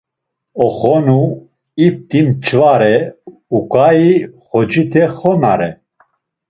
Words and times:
Oxonu; 0.65 1.19
ip̌ti 1.85 2.19
mç̌vare, 2.27 2.95
uǩai 3.57 4.05
xocite 4.45 5.03
xonare. 5.17 5.69